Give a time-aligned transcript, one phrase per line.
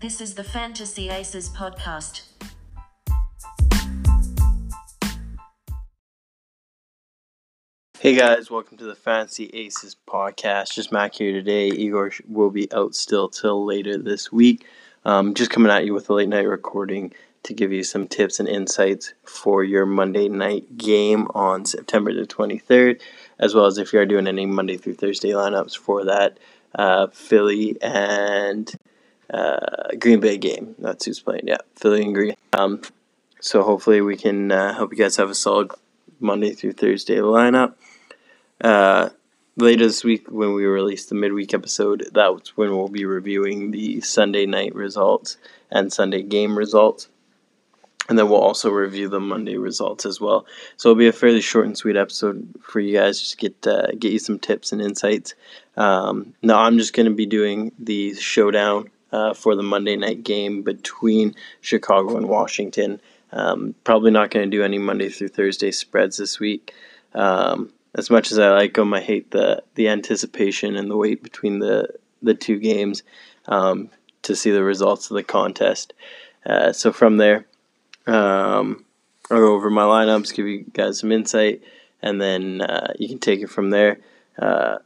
[0.00, 2.22] This is the Fantasy Aces podcast.
[7.98, 10.74] Hey guys, welcome to the Fantasy Aces podcast.
[10.74, 11.66] Just Mac here today.
[11.66, 14.64] Igor will be out still till later this week.
[15.04, 17.12] Um, just coming at you with a late night recording
[17.42, 22.24] to give you some tips and insights for your Monday night game on September the
[22.24, 23.00] 23rd,
[23.40, 26.38] as well as if you are doing any Monday through Thursday lineups for that
[26.76, 28.72] uh, Philly and
[29.32, 30.74] uh, Green Bay game.
[30.78, 31.46] That's who's playing.
[31.46, 32.34] Yeah, Philly and Green.
[32.52, 32.82] Um,
[33.40, 35.70] so hopefully we can uh, help you guys have a solid
[36.20, 37.74] Monday through Thursday lineup.
[38.60, 39.10] Uh,
[39.56, 44.00] later this week, when we release the midweek episode, that's when we'll be reviewing the
[44.00, 45.36] Sunday night results
[45.70, 47.08] and Sunday game results.
[48.08, 50.46] And then we'll also review the Monday results as well.
[50.78, 53.88] So it'll be a fairly short and sweet episode for you guys, just get uh,
[53.98, 55.34] get you some tips and insights.
[55.76, 60.22] Um, now I'm just going to be doing the showdown uh, for the Monday night
[60.22, 63.00] game between Chicago and Washington.
[63.32, 66.74] Um, probably not going to do any Monday through Thursday spreads this week.
[67.14, 71.22] Um, as much as I like them, I hate the the anticipation and the wait
[71.22, 71.88] between the
[72.22, 73.02] the two games
[73.46, 73.90] um,
[74.22, 75.94] to see the results of the contest.
[76.44, 77.46] Uh, so from there,
[78.06, 78.84] um,
[79.30, 81.62] I'll go over my lineups, give you guys some insight,
[82.02, 83.98] and then uh, you can take it from there.
[84.38, 84.78] Uh,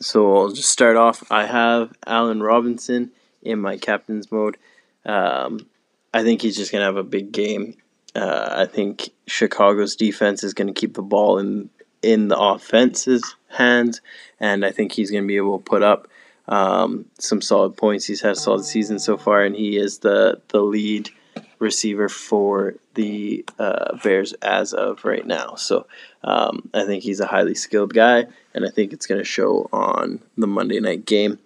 [0.00, 1.30] so I'll just start off.
[1.30, 3.12] I have Allen Robinson
[3.42, 4.56] in my captain's mode.
[5.04, 5.66] Um,
[6.12, 7.76] I think he's just going to have a big game.
[8.14, 11.70] Uh, I think Chicago's defense is going to keep the ball in
[12.02, 14.00] in the offense's hands,
[14.40, 16.08] and I think he's going to be able to put up
[16.48, 18.06] um, some solid points.
[18.06, 21.10] He's had a solid season so far, and he is the the lead
[21.58, 25.54] receiver for the uh, Bears as of right now.
[25.54, 25.86] So
[26.24, 29.68] um, I think he's a highly skilled guy, and I think it's going to show
[29.72, 31.38] on the Monday night game.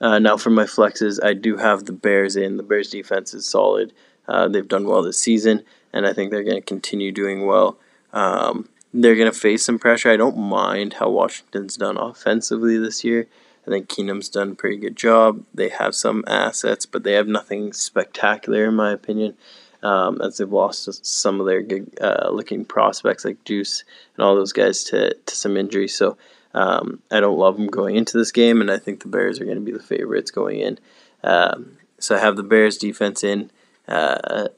[0.00, 2.56] Uh, now for my flexes, I do have the Bears in.
[2.56, 3.92] The Bears defense is solid.
[4.26, 5.62] Uh, they've done well this season,
[5.92, 7.78] and I think they're going to continue doing well.
[8.12, 10.10] Um, they're going to face some pressure.
[10.10, 13.26] I don't mind how Washington's done offensively this year.
[13.66, 15.44] I think Keenum's done a pretty good job.
[15.54, 19.36] They have some assets, but they have nothing spectacular, in my opinion,
[19.82, 23.84] um, as they've lost some of their good uh, looking prospects like Guice
[24.16, 25.88] and all those guys to, to some injury.
[25.88, 26.16] So
[26.54, 29.44] um, I don't love them going into this game, and I think the Bears are
[29.44, 30.78] going to be the favorites going in.
[31.22, 33.50] Um, so I have the Bears defense in.
[33.86, 34.48] Uh,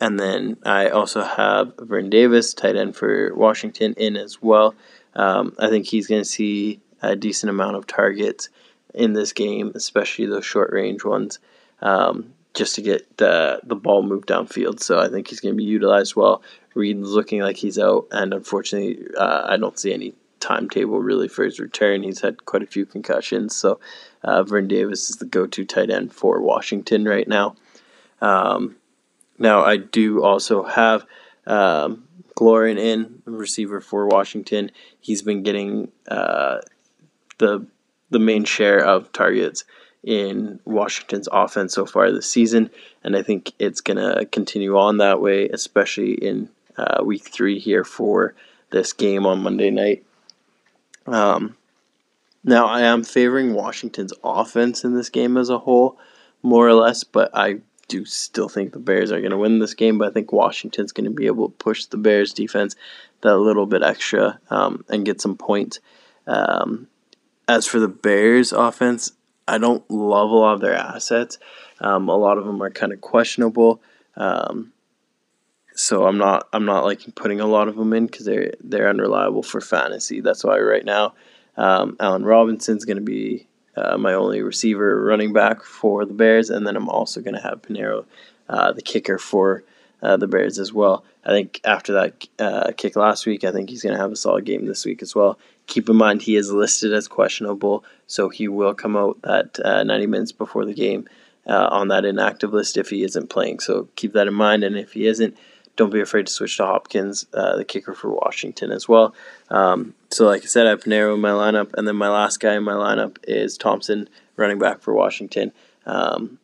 [0.00, 4.74] and then I also have Vernon Davis, tight end for Washington, in as well.
[5.14, 8.48] Um, I think he's going to see a decent amount of targets
[8.94, 11.38] in this game, especially those short range ones,
[11.80, 14.80] um, just to get the, the ball moved downfield.
[14.80, 16.42] So I think he's going to be utilized well.
[16.74, 21.44] Reed's looking like he's out, and unfortunately, uh, I don't see any timetable really for
[21.44, 22.02] his return.
[22.02, 23.80] He's had quite a few concussions, so
[24.22, 27.54] uh, Vernon Davis is the go to tight end for Washington right now.
[28.20, 28.76] Um,
[29.38, 31.06] now, I do also have
[31.46, 34.70] um, McLaurin in, receiver for Washington.
[35.00, 36.58] He's been getting uh,
[37.38, 37.66] the
[38.10, 39.64] the main share of targets
[40.02, 42.70] in Washington's offense so far this season,
[43.02, 47.58] and I think it's going to continue on that way, especially in uh, week three
[47.58, 48.34] here for
[48.70, 50.04] this game on Monday night.
[51.06, 51.56] Um,
[52.44, 55.98] now, I am favoring Washington's offense in this game as a whole,
[56.42, 59.74] more or less, but I do still think the Bears are going to win this
[59.74, 62.74] game, but I think Washington's going to be able to push the Bears defense
[63.20, 65.78] that little bit extra um, and get some points.
[66.26, 66.88] Um,
[67.46, 69.12] as for the Bears offense,
[69.46, 71.38] I don't love a lot of their assets.
[71.80, 73.82] Um, a lot of them are kind of questionable.
[74.16, 74.71] Um,
[75.74, 78.88] so I'm not I'm not like putting a lot of them in because they're they're
[78.88, 80.20] unreliable for fantasy.
[80.20, 81.14] That's why right now
[81.56, 83.46] um, Allen Robinson's going to be
[83.76, 87.40] uh, my only receiver running back for the Bears, and then I'm also going to
[87.40, 88.04] have Pineiro,
[88.48, 89.64] uh, the kicker for
[90.02, 91.04] uh, the Bears as well.
[91.24, 94.16] I think after that uh, kick last week, I think he's going to have a
[94.16, 95.38] solid game this week as well.
[95.68, 99.84] Keep in mind he is listed as questionable, so he will come out that uh,
[99.84, 101.08] 90 minutes before the game
[101.46, 103.60] uh, on that inactive list if he isn't playing.
[103.60, 105.36] So keep that in mind, and if he isn't,
[105.76, 109.14] don't be afraid to switch to Hopkins, uh, the kicker for Washington as well.
[109.48, 112.54] Um, so, like I said, I have narrowed my lineup, and then my last guy
[112.54, 115.52] in my lineup is Thompson, running back for Washington.
[115.86, 116.38] Um,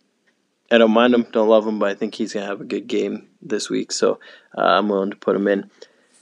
[0.70, 2.64] I don't mind him, don't love him, but I think he's going to have a
[2.64, 4.18] good game this week, so
[4.56, 5.70] uh, I'm willing to put him in.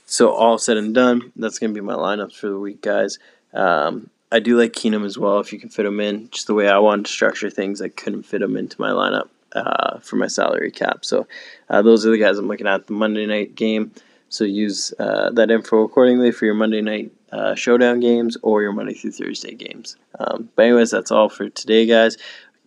[0.05, 3.19] So, all said and done, that's going to be my lineups for the week, guys.
[3.53, 6.29] Um, I do like Keenum as well if you can fit him in.
[6.29, 9.29] Just the way I wanted to structure things, I couldn't fit him into my lineup
[9.57, 11.03] uh, for my salary cap.
[11.03, 11.27] So
[11.69, 13.91] uh, those are the guys I'm looking at the Monday night game.
[14.29, 18.73] So use uh, that info accordingly for your Monday night uh, showdown games or your
[18.73, 19.95] Monday through Thursday games.
[20.19, 22.17] Um, but anyways, that's all for today, guys.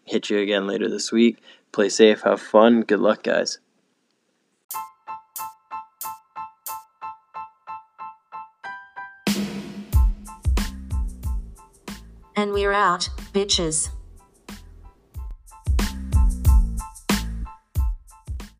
[0.04, 1.38] Hit you again later this week.
[1.72, 2.82] play safe, have fun.
[2.82, 3.58] Good luck, guys.
[12.36, 13.90] And we're out, bitches.